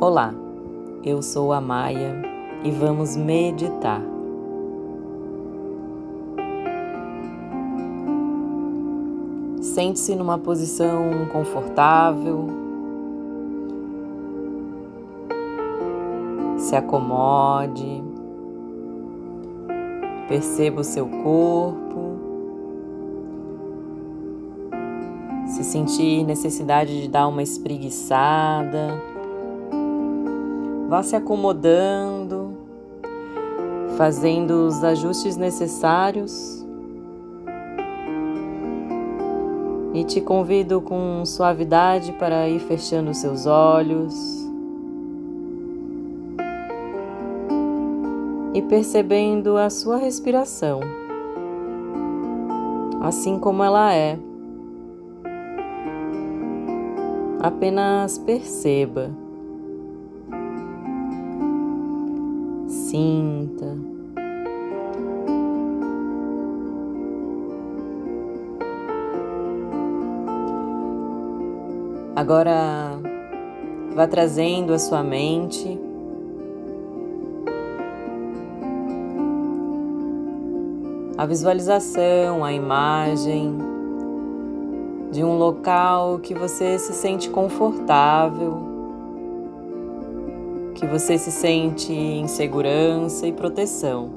Olá, 0.00 0.32
eu 1.02 1.20
sou 1.20 1.52
a 1.52 1.60
Maia 1.60 2.22
e 2.62 2.70
vamos 2.70 3.16
meditar. 3.16 4.00
Sente-se 9.60 10.14
numa 10.14 10.38
posição 10.38 11.26
confortável. 11.32 12.46
Se 16.58 16.76
acomode. 16.76 18.00
Perceba 20.28 20.82
o 20.82 20.84
seu 20.84 21.08
corpo. 21.08 22.18
Se 25.46 25.64
sentir 25.64 26.22
necessidade 26.22 27.02
de 27.02 27.08
dar 27.08 27.26
uma 27.26 27.42
espreguiçada, 27.42 29.07
Vá 30.88 31.02
se 31.02 31.14
acomodando, 31.14 32.56
fazendo 33.98 34.66
os 34.66 34.82
ajustes 34.82 35.36
necessários. 35.36 36.66
E 39.92 40.02
te 40.04 40.22
convido 40.22 40.80
com 40.80 41.26
suavidade 41.26 42.12
para 42.12 42.48
ir 42.48 42.60
fechando 42.60 43.12
seus 43.12 43.44
olhos 43.44 44.14
e 48.54 48.62
percebendo 48.62 49.58
a 49.58 49.68
sua 49.68 49.98
respiração, 49.98 50.80
assim 53.02 53.38
como 53.38 53.62
ela 53.62 53.92
é. 53.94 54.18
Apenas 57.40 58.16
perceba. 58.16 59.27
Sinta. 62.88 63.76
Agora 72.16 72.98
vá 73.94 74.06
trazendo 74.06 74.72
a 74.72 74.78
sua 74.78 75.02
mente 75.02 75.78
a 81.16 81.26
visualização, 81.26 82.44
a 82.44 82.52
imagem 82.52 83.58
de 85.10 85.24
um 85.24 85.36
local 85.36 86.18
que 86.20 86.32
você 86.32 86.78
se 86.78 86.92
sente 86.92 87.28
confortável 87.28 88.77
que 90.78 90.86
você 90.86 91.18
se 91.18 91.32
sente 91.32 91.92
em 91.92 92.28
segurança 92.28 93.26
e 93.26 93.32
proteção. 93.32 94.10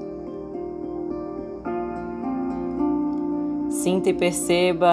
Sinta 3.70 4.10
e 4.10 4.14
perceba 4.14 4.92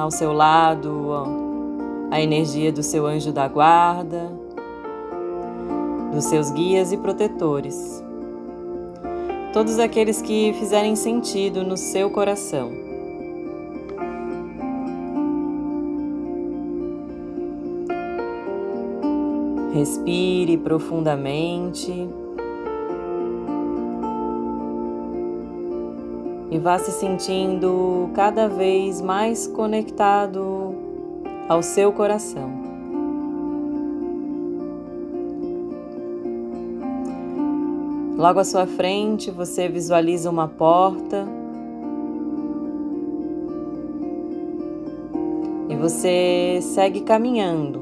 ao 0.00 0.10
seu 0.10 0.32
lado 0.32 2.08
a 2.10 2.22
energia 2.22 2.72
do 2.72 2.82
seu 2.82 3.06
anjo 3.06 3.32
da 3.32 3.46
guarda, 3.46 4.32
dos 6.10 6.24
seus 6.24 6.50
guias 6.50 6.90
e 6.90 6.96
protetores, 6.96 8.02
todos 9.52 9.78
aqueles 9.78 10.22
que 10.22 10.54
fizerem 10.54 10.96
sentido 10.96 11.62
no 11.62 11.76
seu 11.76 12.08
coração. 12.08 12.89
Respire 19.72 20.56
profundamente. 20.56 22.08
E 26.50 26.58
vá 26.58 26.76
se 26.78 26.90
sentindo 26.90 28.10
cada 28.12 28.48
vez 28.48 29.00
mais 29.00 29.46
conectado 29.46 30.74
ao 31.48 31.62
seu 31.62 31.92
coração. 31.92 32.50
Logo 38.18 38.40
à 38.40 38.44
sua 38.44 38.66
frente, 38.66 39.30
você 39.30 39.68
visualiza 39.68 40.28
uma 40.28 40.48
porta. 40.48 41.26
E 45.68 45.76
você 45.76 46.58
segue 46.60 47.02
caminhando 47.02 47.79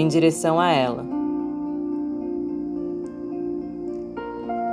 em 0.00 0.08
direção 0.08 0.58
a 0.58 0.70
ela. 0.70 1.04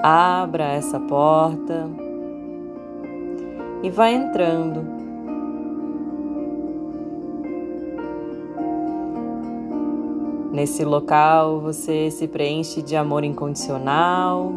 Abra 0.02 0.72
essa 0.72 1.00
porta 1.02 1.90
e 3.84 3.90
vá 3.90 4.10
entrando. 4.10 4.96
Nesse 10.54 10.86
local 10.86 11.60
você 11.60 12.10
se 12.10 12.26
preenche 12.28 12.82
de 12.82 12.96
amor 12.96 13.26
incondicional. 13.26 14.54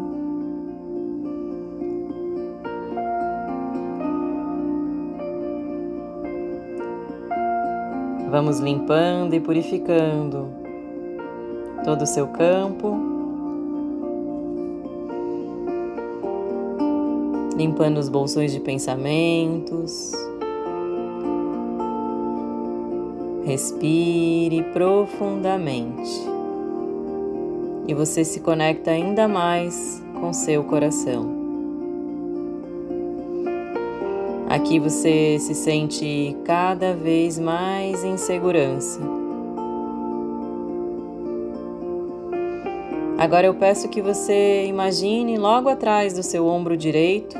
Vamos 8.30 8.60
limpando 8.60 9.34
e 9.34 9.40
purificando 9.40 10.59
todo 11.84 12.02
o 12.02 12.06
seu 12.06 12.26
campo, 12.28 12.96
limpando 17.56 17.98
os 17.98 18.08
bolsões 18.08 18.52
de 18.52 18.60
pensamentos. 18.60 20.12
Respire 23.44 24.62
profundamente 24.72 26.10
e 27.88 27.94
você 27.94 28.24
se 28.24 28.40
conecta 28.40 28.92
ainda 28.92 29.26
mais 29.26 30.00
com 30.20 30.32
seu 30.32 30.62
coração. 30.64 31.40
Aqui 34.48 34.78
você 34.78 35.38
se 35.38 35.54
sente 35.54 36.36
cada 36.44 36.94
vez 36.94 37.38
mais 37.38 38.04
em 38.04 38.16
segurança 38.16 39.19
Agora 43.20 43.46
eu 43.46 43.52
peço 43.54 43.86
que 43.86 44.00
você 44.00 44.64
imagine 44.64 45.36
logo 45.36 45.68
atrás 45.68 46.14
do 46.14 46.22
seu 46.22 46.46
ombro 46.46 46.74
direito 46.74 47.36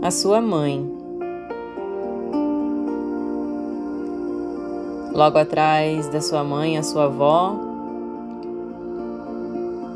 a 0.00 0.08
sua 0.08 0.40
mãe. 0.40 0.88
Logo 5.12 5.36
atrás 5.36 6.06
da 6.06 6.20
sua 6.20 6.44
mãe, 6.44 6.78
a 6.78 6.84
sua 6.84 7.06
avó 7.06 7.56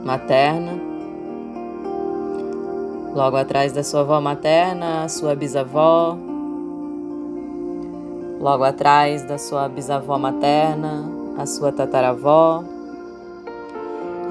materna. 0.04 0.72
Logo 3.14 3.36
atrás 3.36 3.72
da 3.72 3.84
sua 3.84 4.00
avó 4.00 4.20
materna, 4.20 5.04
a 5.04 5.08
sua 5.08 5.36
bisavó. 5.36 6.18
Logo 8.40 8.64
atrás 8.64 9.22
da 9.22 9.38
sua 9.38 9.68
bisavó 9.68 10.18
materna, 10.18 11.08
a 11.38 11.46
sua 11.46 11.70
tataravó 11.70 12.71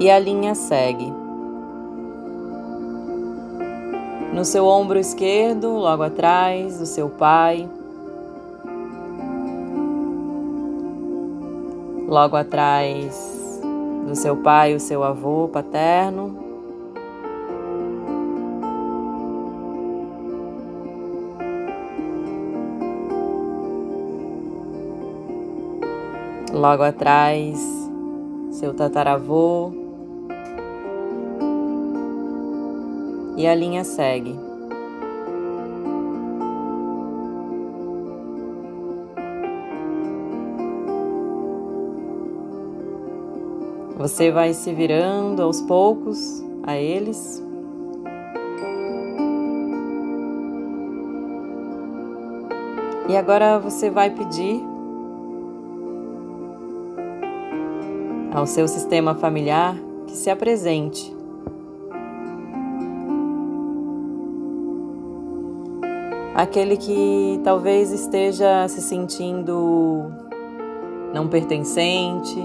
e 0.02 0.10
a 0.10 0.18
linha 0.18 0.52
segue. 0.56 1.14
No 4.32 4.44
seu 4.44 4.66
ombro 4.66 4.98
esquerdo, 4.98 5.68
logo 5.76 6.02
atrás, 6.02 6.80
o 6.80 6.86
seu 6.86 7.08
pai. 7.08 7.68
Logo 12.08 12.34
atrás 12.34 13.60
do 14.04 14.16
seu 14.16 14.36
pai, 14.38 14.74
o 14.74 14.80
seu 14.80 15.04
avô 15.04 15.46
paterno. 15.46 16.36
Logo 26.52 26.82
atrás, 26.82 27.56
seu 28.50 28.74
tataravô. 28.74 29.81
E 33.36 33.46
a 33.46 33.54
linha 33.54 33.84
segue. 33.84 34.38
Você 43.96 44.32
vai 44.32 44.52
se 44.52 44.72
virando 44.72 45.42
aos 45.42 45.60
poucos 45.60 46.44
a 46.64 46.76
eles. 46.76 47.40
E 53.08 53.16
agora 53.16 53.58
você 53.58 53.90
vai 53.90 54.10
pedir 54.10 54.60
ao 58.34 58.46
seu 58.46 58.66
sistema 58.66 59.14
familiar 59.14 59.76
que 60.06 60.16
se 60.16 60.30
apresente. 60.30 61.21
Aquele 66.42 66.76
que 66.76 67.40
talvez 67.44 67.92
esteja 67.92 68.66
se 68.66 68.82
sentindo 68.82 70.10
não 71.14 71.28
pertencente, 71.28 72.36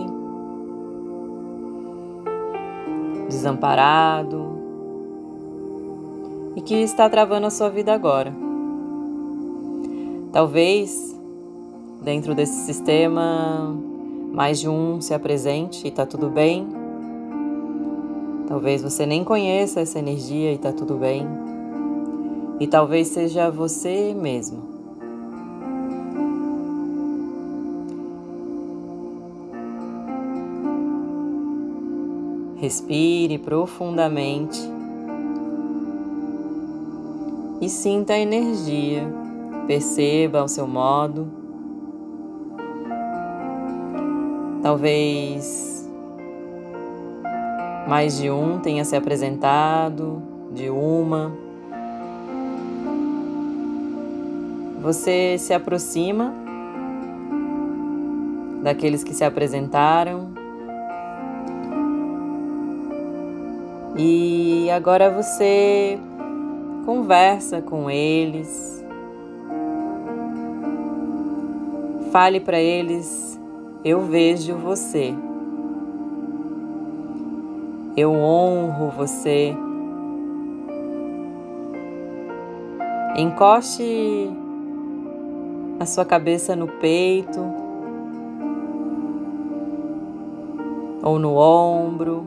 desamparado 3.28 4.56
e 6.56 6.62
que 6.62 6.76
está 6.76 7.10
travando 7.10 7.48
a 7.48 7.50
sua 7.50 7.70
vida 7.70 7.92
agora. 7.92 8.32
Talvez 10.32 11.20
dentro 12.00 12.36
desse 12.36 12.68
sistema 12.68 13.76
mais 14.32 14.60
de 14.60 14.70
um 14.70 15.02
se 15.02 15.16
apresente 15.16 15.86
e 15.86 15.90
está 15.90 16.06
tudo 16.06 16.30
bem. 16.30 16.68
Talvez 18.48 18.84
você 18.84 19.08
nem 19.08 19.24
conheça 19.24 19.80
essa 19.80 19.98
energia 19.98 20.52
e 20.52 20.56
está 20.56 20.72
tudo 20.72 20.98
bem. 20.98 21.47
E 22.60 22.66
talvez 22.66 23.08
seja 23.08 23.52
você 23.52 24.14
mesmo. 24.14 24.76
Respire 32.58 33.38
profundamente 33.38 34.60
e 37.62 37.70
sinta 37.70 38.14
a 38.14 38.20
energia. 38.20 39.08
Perceba 39.68 40.40
ao 40.40 40.48
seu 40.48 40.68
modo. 40.68 41.28
Talvez 44.64 45.88
mais 47.88 48.18
de 48.18 48.30
um 48.30 48.60
tenha 48.60 48.84
se 48.84 48.96
apresentado, 48.96 50.22
de 50.52 50.70
uma. 50.70 51.47
Você 54.80 55.38
se 55.38 55.54
aproxima 55.54 56.34
daqueles 58.64 59.04
que 59.04 59.14
se 59.14 59.24
apresentaram 59.24 60.30
e 63.98 64.70
agora 64.72 65.10
você 65.10 66.00
conversa 66.86 67.62
com 67.62 67.90
eles, 67.90 68.86
fale 72.12 72.40
para 72.40 72.60
eles 72.60 73.28
eu 73.84 74.02
vejo 74.02 74.56
você. 74.56 75.14
Eu 77.96 78.12
honro 78.12 78.92
você. 78.92 79.56
Encoste 83.16 84.30
a 85.80 85.86
sua 85.86 86.06
cabeça 86.06 86.56
no 86.56 86.68
peito 86.68 87.40
ou 91.04 91.20
no 91.20 91.36
ombro. 91.36 92.26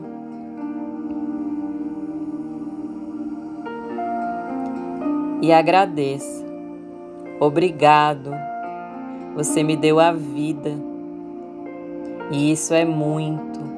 E 5.41 5.51
agradeça. 5.51 6.45
Obrigado. 7.39 8.31
Você 9.35 9.63
me 9.63 9.75
deu 9.75 9.99
a 9.99 10.11
vida. 10.11 10.71
E 12.31 12.51
isso 12.51 12.73
é 12.73 12.85
muito. 12.85 13.70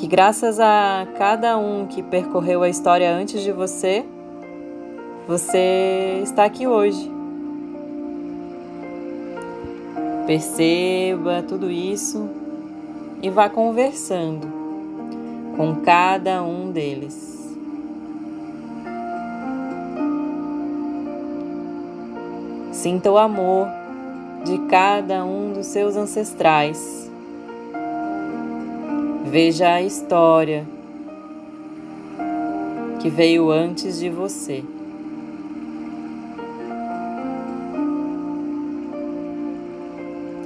Que 0.00 0.06
graças 0.06 0.58
a 0.58 1.06
cada 1.18 1.58
um 1.58 1.86
que 1.86 2.02
percorreu 2.02 2.62
a 2.62 2.70
história 2.70 3.14
antes 3.14 3.42
de 3.42 3.52
você, 3.52 4.02
você 5.28 6.20
está 6.22 6.42
aqui 6.46 6.66
hoje. 6.66 7.12
Perceba 10.26 11.44
tudo 11.46 11.70
isso 11.70 12.30
e 13.20 13.28
vá 13.28 13.50
conversando 13.50 14.48
com 15.54 15.82
cada 15.82 16.42
um 16.42 16.72
deles. 16.72 17.54
Sinta 22.72 23.10
o 23.10 23.18
amor 23.18 23.68
de 24.46 24.56
cada 24.60 25.26
um 25.26 25.52
dos 25.52 25.66
seus 25.66 25.94
ancestrais. 25.94 27.09
Veja 29.30 29.74
a 29.74 29.82
história 29.82 30.66
que 33.00 33.08
veio 33.08 33.50
antes 33.50 34.00
de 34.00 34.10
você. 34.10 34.64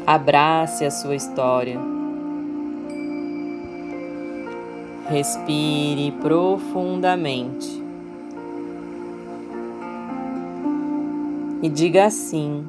Abrace 0.06 0.84
a 0.84 0.90
sua 0.90 1.16
história. 1.16 1.80
Respire 5.08 6.12
profundamente. 6.20 7.84
e 11.64 11.68
diga 11.70 12.04
assim 12.04 12.62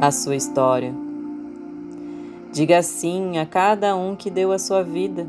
a 0.00 0.10
sua 0.10 0.34
história. 0.34 0.92
Diga 2.58 2.82
sim 2.82 3.38
a 3.38 3.46
cada 3.46 3.94
um 3.94 4.16
que 4.16 4.28
deu 4.28 4.50
a 4.50 4.58
sua 4.58 4.82
vida. 4.82 5.28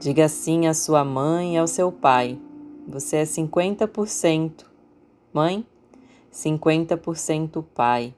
Diga 0.00 0.28
sim 0.28 0.66
à 0.66 0.74
sua 0.74 1.04
mãe 1.04 1.54
e 1.54 1.56
ao 1.56 1.68
seu 1.68 1.92
pai. 1.92 2.36
Você 2.88 3.18
é 3.18 3.22
50% 3.22 4.64
mãe, 5.32 5.64
50% 6.32 7.64
pai. 7.72 8.12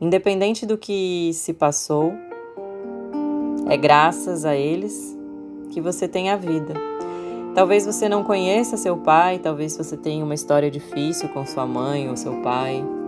Independente 0.00 0.64
do 0.64 0.78
que 0.78 1.32
se 1.34 1.52
passou, 1.52 2.12
é 3.68 3.76
graças 3.76 4.44
a 4.44 4.54
eles 4.54 5.18
que 5.70 5.80
você 5.80 6.06
tem 6.06 6.30
a 6.30 6.36
vida. 6.36 6.74
Talvez 7.56 7.84
você 7.84 8.08
não 8.08 8.22
conheça 8.22 8.76
seu 8.76 8.96
pai, 8.96 9.40
talvez 9.40 9.76
você 9.76 9.96
tenha 9.96 10.24
uma 10.24 10.34
história 10.34 10.70
difícil 10.70 11.28
com 11.30 11.44
sua 11.44 11.66
mãe 11.66 12.08
ou 12.08 12.16
seu 12.16 12.40
pai. 12.40 12.99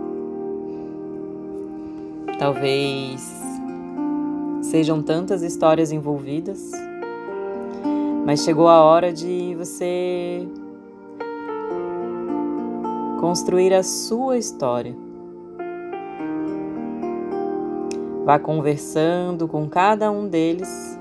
Talvez 2.43 3.21
sejam 4.63 5.01
tantas 5.01 5.41
histórias 5.41 5.93
envolvidas, 5.93 6.73
mas 8.25 8.43
chegou 8.43 8.67
a 8.67 8.81
hora 8.83 9.13
de 9.13 9.55
você 9.57 10.45
construir 13.21 13.73
a 13.73 13.81
sua 13.81 14.37
história. 14.37 14.93
Vá 18.25 18.37
conversando 18.37 19.47
com 19.47 19.69
cada 19.69 20.11
um 20.11 20.27
deles 20.27 20.99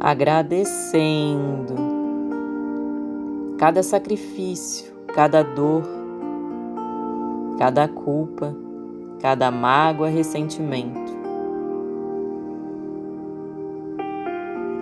agradecendo 0.00 1.76
cada 3.56 3.84
sacrifício, 3.84 4.92
cada 5.14 5.44
dor, 5.44 5.97
cada 7.58 7.88
culpa, 7.88 8.56
cada 9.20 9.50
mágoa, 9.50 10.08
ressentimento. 10.08 11.18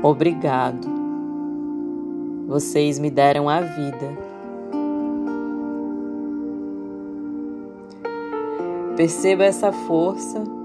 Obrigado. 0.03 0.87
Vocês 2.47 2.99
me 2.99 3.11
deram 3.11 3.49
a 3.49 3.61
vida. 3.61 4.27
Perceba 8.97 9.45
essa 9.45 9.73
força 9.73 10.57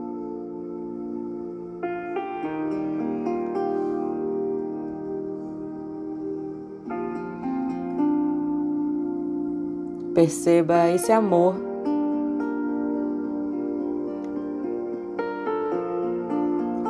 Perceba 10.14 10.90
esse 10.90 11.12
amor. 11.12 11.71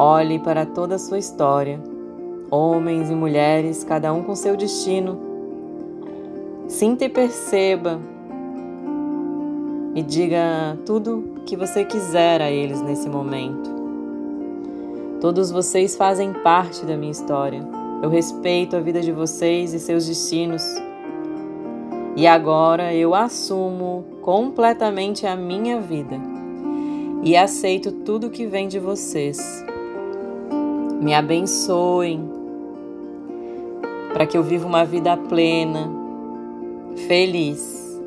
Olhe 0.04 0.40
para 0.40 0.66
toda 0.66 0.96
a 0.96 0.98
sua 0.98 1.20
história, 1.20 1.80
homens 2.50 3.12
e 3.12 3.14
mulheres, 3.14 3.84
cada 3.84 4.12
um 4.12 4.24
com 4.24 4.34
seu 4.34 4.58
destino. 4.58 5.16
Sinta 6.68 7.06
e 7.06 7.10
perceba 7.10 8.02
e 9.94 10.02
diga 10.02 10.76
tudo 10.88 11.44
que 11.46 11.56
você 11.56 11.86
quiser 11.86 12.42
a 12.42 12.50
eles 12.50 12.82
nesse 12.82 13.08
momento. 13.08 13.70
Todos 15.22 15.52
vocês 15.52 15.96
fazem 15.96 16.34
parte 16.34 16.84
da 16.84 16.98
minha 16.98 17.12
história. 17.12 17.62
Eu 18.02 18.10
respeito 18.10 18.76
a 18.76 18.80
vida 18.80 19.02
de 19.02 19.12
vocês 19.12 19.72
e 19.72 19.80
seus 19.80 20.08
destinos. 20.08 20.64
E 22.16 22.26
agora 22.26 22.92
eu 22.92 23.14
assumo 23.14 24.04
completamente 24.24 25.28
a 25.28 25.36
minha 25.36 25.80
vida 25.80 26.20
e 27.22 27.38
aceito 27.38 27.92
tudo 27.92 28.32
que 28.32 28.48
vem 28.48 28.68
de 28.68 28.80
vocês. 28.80 29.64
Me 31.02 31.16
abençoem 31.16 32.30
para 34.14 34.28
que 34.28 34.38
eu 34.38 34.44
viva 34.44 34.68
uma 34.68 34.86
vida 34.86 35.18
plena, 35.18 35.90
feliz. 37.08 38.00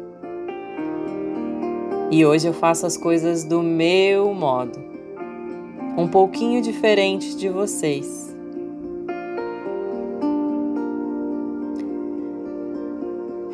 E 2.08 2.24
hoje 2.24 2.46
eu 2.46 2.54
faço 2.54 2.86
as 2.86 2.96
coisas 2.96 3.42
do 3.42 3.60
meu 3.64 4.32
modo, 4.32 4.78
um 5.98 6.06
pouquinho 6.06 6.62
diferente 6.62 7.36
de 7.36 7.48
vocês. 7.48 8.32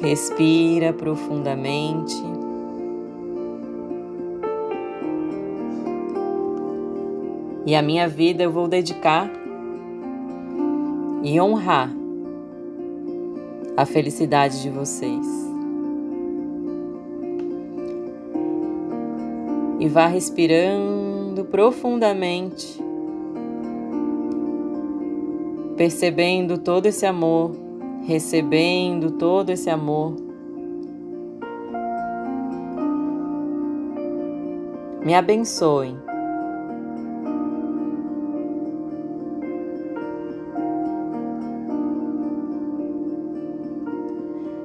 Respira 0.02 0.92
profundamente. 0.92 2.39
E 7.67 7.75
a 7.75 7.83
minha 7.83 8.09
vida 8.09 8.43
eu 8.43 8.50
vou 8.50 8.67
dedicar 8.67 9.31
e 11.23 11.40
honrar 11.40 11.90
a 13.76 13.85
felicidade 13.85 14.62
de 14.62 14.71
vocês. 14.71 15.26
E 19.79 19.88
vá 19.88 20.07
respirando 20.07 21.45
profundamente, 21.45 22.83
percebendo 25.76 26.59
todo 26.59 26.87
esse 26.87 27.07
amor 27.07 27.52
recebendo 28.02 29.12
todo 29.12 29.50
esse 29.50 29.69
amor. 29.69 30.17
Me 35.05 35.14
abençoem. 35.14 35.97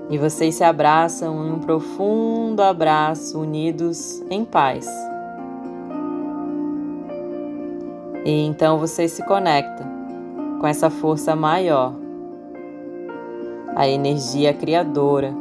E 0.09 0.17
vocês 0.17 0.55
se 0.55 0.63
abraçam 0.63 1.47
em 1.47 1.51
um 1.51 1.59
profundo 1.59 2.62
abraço, 2.62 3.39
unidos 3.39 4.24
em 4.29 4.45
paz. 4.45 4.88
E 8.24 8.45
então 8.45 8.77
vocês 8.79 9.12
se 9.12 9.25
conectam 9.25 9.88
com 10.59 10.67
essa 10.67 10.89
força 10.89 11.35
maior 11.35 11.93
a 13.75 13.88
energia 13.88 14.53
criadora, 14.53 15.33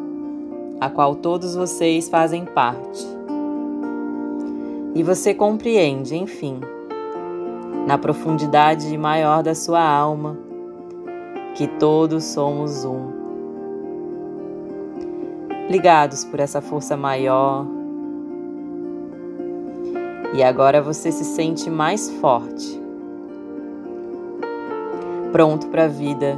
a 0.80 0.90
qual 0.90 1.14
todos 1.14 1.54
vocês 1.54 2.08
fazem 2.08 2.44
parte. 2.44 3.06
E 4.92 5.02
você 5.02 5.32
compreende, 5.32 6.16
enfim, 6.16 6.60
na 7.86 7.96
profundidade 7.96 8.96
maior 8.98 9.42
da 9.42 9.54
sua 9.54 9.82
alma, 9.82 10.36
que 11.54 11.66
todos 11.66 12.24
somos 12.24 12.84
um. 12.84 13.13
Ligados 15.68 16.24
por 16.24 16.40
essa 16.40 16.60
força 16.60 16.96
maior. 16.96 17.66
E 20.34 20.42
agora 20.42 20.82
você 20.82 21.12
se 21.12 21.24
sente 21.24 21.70
mais 21.70 22.10
forte, 22.10 22.80
pronto 25.30 25.68
para 25.68 25.84
a 25.84 25.88
vida 25.88 26.36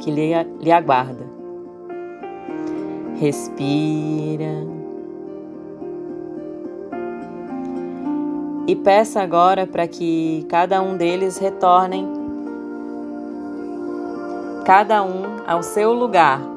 que 0.00 0.12
lhe, 0.12 0.32
lhe 0.60 0.70
aguarda. 0.70 1.26
Respira. 3.16 4.64
E 8.68 8.76
peça 8.76 9.20
agora 9.20 9.66
para 9.66 9.88
que 9.88 10.46
cada 10.48 10.80
um 10.80 10.96
deles 10.96 11.36
retornem, 11.36 12.08
cada 14.64 15.02
um 15.02 15.24
ao 15.48 15.64
seu 15.64 15.92
lugar 15.92 16.51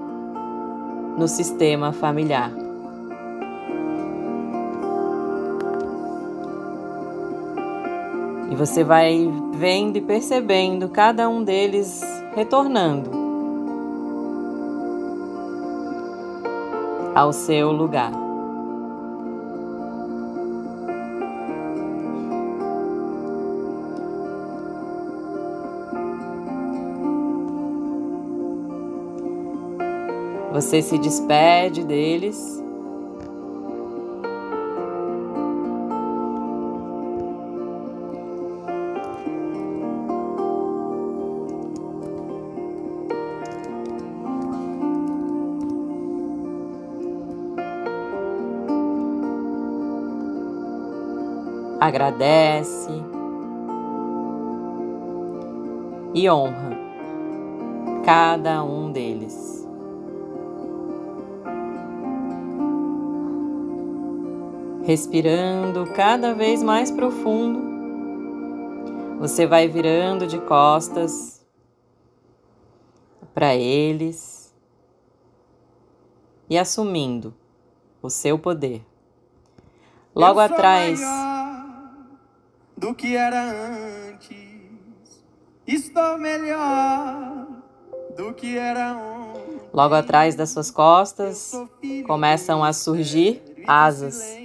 no 1.17 1.27
sistema 1.27 1.91
familiar. 1.91 2.51
E 8.49 8.55
você 8.55 8.83
vai 8.83 9.29
vendo 9.53 9.97
e 9.97 10.01
percebendo 10.01 10.89
cada 10.89 11.27
um 11.27 11.43
deles 11.43 12.01
retornando 12.35 13.09
ao 17.15 17.31
seu 17.33 17.71
lugar. 17.71 18.24
Você 30.55 30.81
se 30.81 30.97
despede 30.97 31.83
deles 31.83 32.63
agradece 51.81 52.89
e 56.13 56.29
honra 56.29 56.77
cada 58.05 58.63
um 58.63 58.89
deles. 58.89 59.64
Respirando 64.85 65.91
cada 65.93 66.35
vez 66.35 66.61
mais 66.61 66.91
profundo, 66.91 67.59
você 69.19 69.47
vai 69.47 69.67
virando 69.67 70.27
de 70.27 70.39
costas 70.39 71.43
para 73.33 73.55
eles 73.55 74.55
e 76.47 76.55
assumindo 76.55 77.33
o 77.99 78.11
seu 78.11 78.37
poder. 78.37 78.85
Logo 80.13 80.39
atrás 80.39 81.01
do 82.77 82.93
que 82.93 83.15
era 83.15 83.41
antes. 84.09 84.45
Estou 85.65 86.17
melhor 86.19 87.47
do 88.15 88.33
que 88.35 88.55
era 88.55 88.95
ontem. 88.95 89.61
Logo 89.73 89.95
atrás 89.95 90.35
das 90.35 90.51
suas 90.51 90.69
costas 90.69 91.53
começam 92.05 92.63
a 92.63 92.71
surgir 92.71 93.41
asas, 93.67 94.44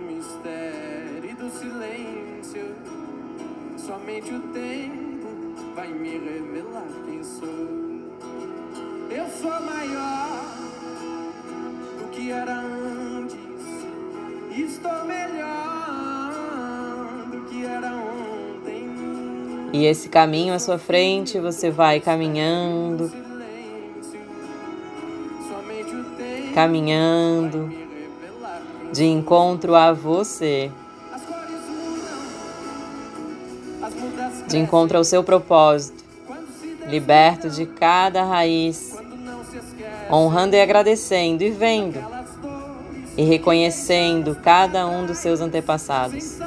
Somente 3.77 4.33
o 4.33 4.39
tempo 4.53 5.27
vai 5.75 5.89
me 5.89 6.11
revelar 6.11 6.87
quem 7.05 7.23
sou. 7.23 7.47
Eu 9.09 9.27
sou 9.29 9.51
maior 9.61 10.43
do 11.99 12.07
que 12.11 12.31
era 12.31 12.59
antes. 12.61 13.37
Estou 14.57 15.05
melhor 15.05 16.31
do 17.31 17.41
que 17.49 17.65
era 17.65 17.91
ontem. 17.93 18.89
E 19.73 19.85
esse 19.85 20.09
caminho 20.09 20.53
à 20.53 20.59
sua 20.59 20.77
frente, 20.77 21.39
você 21.39 21.69
vai 21.69 21.99
caminhando. 21.99 23.11
Caminhando 26.53 27.69
de 28.91 29.05
encontro 29.05 29.75
a 29.75 29.91
você. 29.91 30.71
De 34.51 34.57
encontro 34.57 34.97
ao 34.97 35.03
seu 35.03 35.23
propósito, 35.23 36.03
liberto 36.87 37.49
de 37.49 37.65
cada 37.65 38.23
raiz, 38.23 38.97
honrando 40.11 40.55
e 40.55 40.61
agradecendo 40.61 41.41
e 41.43 41.49
vendo 41.49 41.99
e 43.17 43.23
reconhecendo 43.23 44.35
cada 44.35 44.85
um 44.87 45.05
dos 45.05 45.17
seus 45.17 45.39
antepassados. 45.39 46.37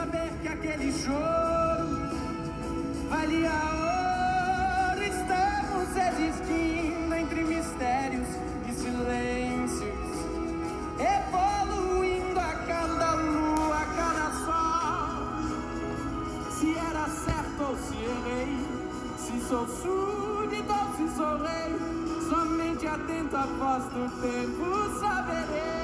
Tempo 24.21 24.99
saberei. 24.99 25.75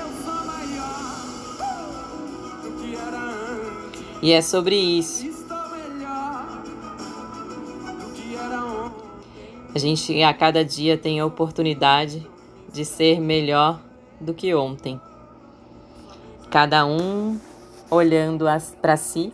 Eu 0.00 0.08
sou 0.24 0.40
maior 0.44 1.26
do 2.62 2.70
que 2.80 2.96
era 2.96 3.18
antes. 3.18 4.02
E 4.22 4.32
é 4.32 4.42
sobre 4.42 4.76
isso. 4.76 5.34
A 9.74 9.78
gente 9.78 10.22
a 10.22 10.32
cada 10.32 10.64
dia 10.64 10.96
tem 10.96 11.18
a 11.18 11.26
oportunidade 11.26 12.24
de 12.72 12.84
ser 12.84 13.20
melhor 13.20 13.80
do 14.20 14.32
que 14.32 14.54
ontem. 14.54 15.00
Cada 16.48 16.86
um 16.86 17.40
olhando 17.90 18.44
para 18.80 18.96
si 18.96 19.32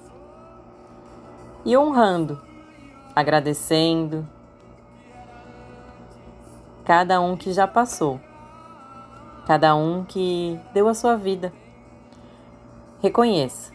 e 1.62 1.76
honrando, 1.76 2.40
agradecendo 3.14 4.26
cada 6.90 7.20
um 7.20 7.36
que 7.36 7.52
já 7.52 7.68
passou, 7.68 8.20
cada 9.46 9.76
um 9.76 10.04
que 10.04 10.58
deu 10.74 10.88
a 10.88 10.92
sua 10.92 11.16
vida. 11.16 11.52
Reconheça. 13.00 13.72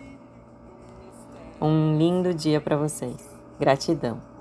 Um 1.61 1.97
lindo 1.97 2.33
dia 2.33 2.59
para 2.59 2.75
vocês. 2.75 3.33
Gratidão. 3.57 4.34